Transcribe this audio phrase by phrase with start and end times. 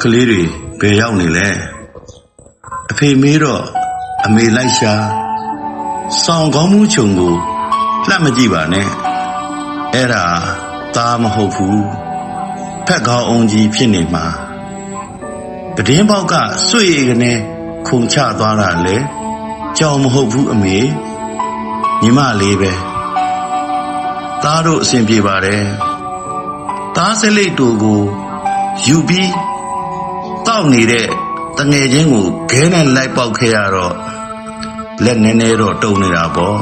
[0.00, 0.42] ကလေးတွေ
[0.80, 1.48] ဘယ်ရောက်နေလဲ
[2.90, 3.64] အဖေမေးတော့
[4.24, 4.94] အမေလိုက်ရှာ
[6.22, 7.34] စောင်းကောင်းမှုခြုံကို
[8.08, 8.88] လှမ်းမကြည့်ပါနဲ့
[9.94, 10.24] အဲ့ဒါ
[10.96, 11.80] သားမဟုတ်ဘူး
[12.86, 14.26] ဖက်ကောင်းအောင်ကြီးဖြစ်နေမှာ
[15.74, 16.34] ပဒင်းပေါက်က
[16.68, 17.32] ဆွေကနေ
[17.86, 18.96] ခုန်ချသွားတာလေ
[19.78, 20.78] ကြောင်မဟုတ်ဘူးအမေ
[22.02, 22.72] ညီမလေးပဲ
[24.42, 25.64] သားတို့အစဉ်ပြေပါတယ်
[26.96, 28.02] သားစလိတ်တူကို
[28.86, 29.32] ယူပြီး
[30.46, 31.08] တောက်နေတဲ့
[31.58, 33.94] တငယ်ချင်းကိုခဲနဲ့လိုက်ပေါက်ခဲ့ရတော့
[35.04, 36.60] လက်နည်းနည်းတော့တုံနေတာပေါ့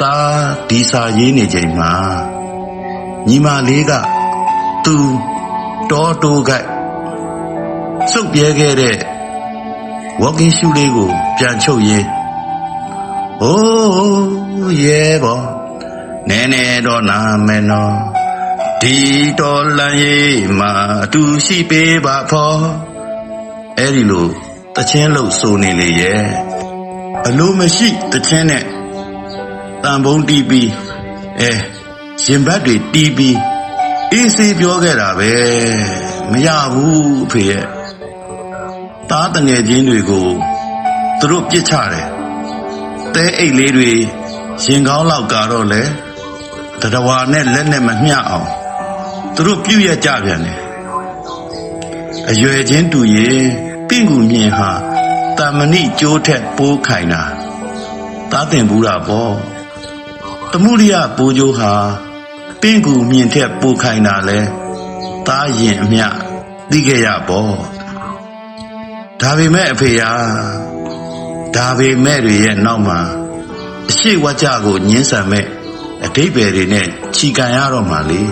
[0.00, 0.16] ตา
[0.68, 1.92] ဒီစာရေးနေချိန်မှာ
[3.28, 3.92] ညီမလေးက
[4.84, 4.96] သူ
[5.90, 6.50] တောတိုးက
[8.12, 8.96] စုပ်ပြဲခဲ့တဲ့
[10.22, 12.08] walking shoe လေးကို ပြန်ချုပ်ရင်း
[13.40, 15.40] ဟိုးရဲဘော
[16.28, 17.94] နဲနဲတော့နာမယ်နော်
[18.82, 18.96] ဒီ
[19.40, 20.72] တော်လန်ရေးမှာ
[21.04, 22.62] အတူရှိပေးပါဖော်
[23.78, 24.28] အဲ့ဒီလို
[24.76, 26.24] တချင်းလို့ဆိုနေလေရဲ့
[27.26, 28.64] အလိုမရှိတချင်းနဲ့
[29.82, 30.70] တန်ဖုံးတီးပြီး
[31.40, 31.52] အဲ
[32.24, 33.38] ရင်ဘတ်တွေတီးပြီး
[34.12, 35.32] အေးစေးပြောခဲ့တာပဲ
[36.30, 37.66] မရဘူးအဖေရဲ့
[39.10, 40.28] တားတငယ်ချင်းတွေကို
[41.18, 42.08] သူတို့ပြစ်ချတယ်
[43.14, 43.92] တဲအိတ်လေးတွေ
[44.64, 45.82] ရင်ကောင်းလောက်ကတော့လေ
[46.80, 48.48] တတဝါနဲ့လက်နဲ့မမျှအောင်
[49.34, 50.58] သူတို့ပြုရကြပြန်တယ်
[52.30, 53.42] အရွယ်ချင်းတူရင်
[53.88, 54.70] ပင့်ကူမြင်ဟာ
[55.38, 57.22] တာမဏိကျိုးထက်ပိုးခိုင်တာ
[58.30, 59.34] သားတင်ဘူးတာပေါ့
[60.52, 61.72] တမှုရိယပိုးကျိုးဟာ
[62.60, 64.38] ပင့်ကူမြင်ထက်ပိုးခိုင်တာလဲ
[65.26, 66.06] သားရင်အမျှ
[66.70, 67.54] သိခဲ့ရပေါ့
[69.20, 70.10] ဒါပေမဲ့အဖေယာ
[71.56, 73.00] ဒါပေမဲ့တွေရဲ့နောက်မှာ
[73.88, 75.46] အရှိဝကြကိုညှင်းဆန်မဲ့
[76.04, 78.22] အတိတ်ပဲတွေနဲ့ခြီကန်ရတော့မှလေ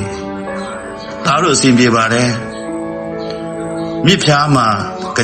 [1.25, 2.31] သားတို့အစဉ်ပြေပါတယ်
[4.07, 4.69] မြစ်ဖြားမှာ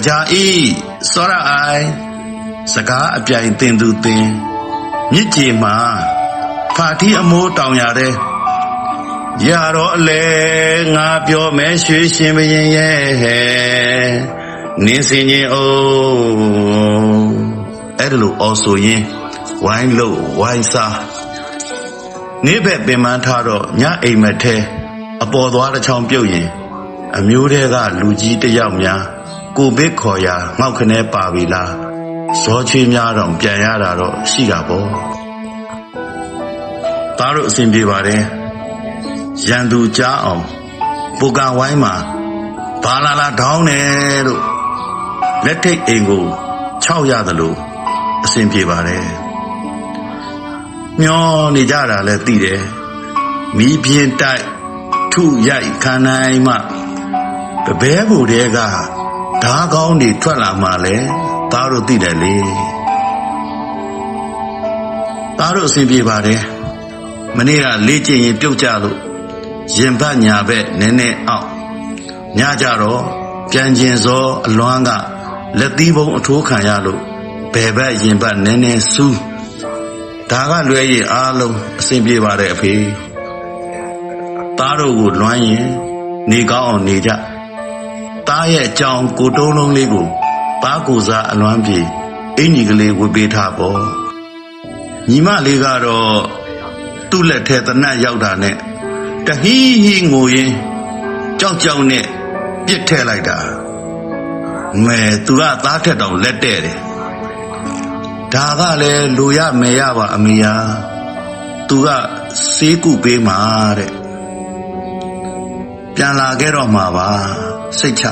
[0.06, 0.70] ကြာအေး
[1.12, 1.86] စောရအိုင်
[2.72, 4.26] စကားအပြိုင်တင်သူတင်
[5.12, 5.76] မြစ်ကြီးမှာ
[6.76, 8.12] ဖာတီအမိုးတောင်ရတဲ့
[9.48, 10.24] ရတော့အလေ
[10.94, 14.10] ငါပြောမယ်ရွှေရှင်ဘရင်ရဲ့ဟဲ့
[14.84, 17.30] နင်းစင်ရင်အိုး
[17.98, 19.02] အဲ့ဒါလို့အော်ဆိုရင်
[19.64, 20.96] ဝိုင်းလို့ဝိုင်းစား
[22.44, 24.56] နေ့ဘက်ပင်မထားတော့ညအိမ်မက်ထဲ
[25.22, 26.48] အပေါ်သွားတစ်ချောင်းပြုတ်ရင်
[27.16, 29.02] အမျိုးတဲကလူကြီးတစ်ယောက်များ
[29.56, 31.70] ကိုဘစ်ခေါ်ရာငေါက်ခနဲပါပြီလား
[32.42, 34.86] ဇောချွေးများတော့ပြန်ရတာတော့ရှိတာပေါ့
[37.18, 38.22] သားတို့အစဉ်ပြေပါတယ်
[39.48, 40.44] ရန်သူကြားအောင်
[41.18, 41.94] ပူကဝိုင်းမှာ
[42.84, 44.42] ဘာလာလာထောင်းတယ်လို့
[45.44, 46.24] လက်ထိတ်အိမ်ကို
[46.84, 47.54] 6ရသလို
[48.24, 49.06] အစဉ်ပြေပါတယ်
[51.00, 51.24] မျော
[51.54, 52.62] နေကြတာလည်းသိတယ်
[53.56, 54.44] မီးပြင်းတိုက်
[55.12, 56.54] ထုရိုက်ခံနိုင်မှ
[57.66, 58.58] တပဲဘူတဲက
[59.44, 60.96] ဓာကောင်းတွေထွက်လာမှလဲ
[61.52, 62.36] သားတို့သိတယ်လေ
[65.38, 66.42] သားတို့အစဉ်ပြေပါတယ်
[67.36, 68.98] မနေ့ကလေးကျင်ရင်ပြုတ်ကြလို့
[69.76, 71.46] ရင်ဘတ်ညာဘက်နည်းနည်းအောက်
[72.38, 73.02] ညကြတော့
[73.50, 74.90] ပြန်ကျင်စောအလွမ်းက
[75.58, 77.00] လက်သီးပုံအထိုးခံရလို့
[77.54, 79.18] ဘယ်ဘက်ရင်ဘတ်နည်းနည်းစူး
[80.30, 82.74] ဒါကလွဲရင်အားလုံးအစဉ်ပြေပါတယ်အဖေ
[84.58, 85.66] သားတို့ကိုလွမ်းရင်
[86.30, 87.10] နေကောင်းအောင်နေကြ
[88.28, 90.06] သားရဲ့အကြောင်းကိုတုံးလုံးလေးကို
[90.62, 91.78] သားကိုစားအလွမ်းပြေ
[92.38, 93.80] အင်ကြီးကလေးဝတ်ပေးထားပေါ့
[95.08, 96.20] ညီမလေးကတော့
[97.10, 98.56] သူ့လက်ထဲတနတ်ရောက်တာနဲ့
[99.26, 100.54] တဟီးဟီးငိုရင်း
[101.40, 102.06] ကြောက်ကြောက်နဲ့
[102.66, 103.38] ပြစ်ထည့်လိုက်တာ
[104.84, 106.78] မဲသူကသားထက်တောင်လက်တဲ့တယ်
[108.34, 110.54] ဒါကလည်းလူရမယ်ရပါအမေယာ
[111.68, 111.88] သူက
[112.54, 113.38] စေးကုပေးမှာ
[113.78, 113.92] တဲ့
[115.94, 117.08] ပြန်လာခဲ့တော့မှာပါ
[117.78, 118.04] စိတ်ချ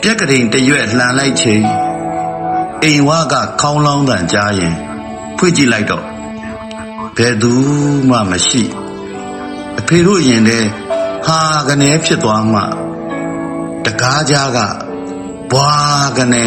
[0.00, 1.64] ပြက်ကတိန်တရွက်လှန်လိုက်ချိန်
[2.82, 4.74] အိမ်ဝါကခေါင်းလောင်းတန်ကြားရင်
[5.36, 6.04] ဖွင့်ကြည့်လိုက်တော့
[7.16, 7.52] ဘယ်သူ
[8.08, 8.62] မှမရှိ
[9.78, 10.58] အဖေတို့ရင်ထဲ
[11.26, 12.60] ဟာကနေဖြစ်သွားမှ
[13.84, 14.58] တကားကြားက
[15.52, 15.72] ဘွာ
[16.18, 16.44] ကနေ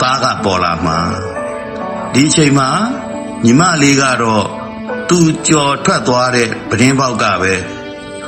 [0.00, 0.94] သားကပေါ်လာမှ
[2.12, 2.68] ဒီအချိန်မှာ
[3.44, 4.46] ညီမလေးကတော့
[5.08, 7.54] သူကြော်ထွက်သွားတဲ့ပဒင်းပေါက်ကပဲ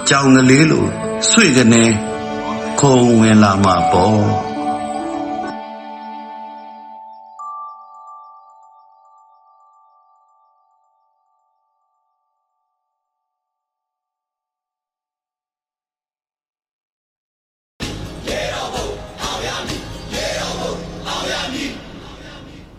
[0.08, 0.84] ကြောင်ကလေးလို
[1.30, 1.84] ဆွေကနေ
[2.80, 4.53] ခုံဝင်လာမှာပေါ့